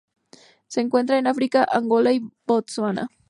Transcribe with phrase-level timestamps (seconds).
[0.65, 3.07] Se encuentran en África: Angola y Botsuana.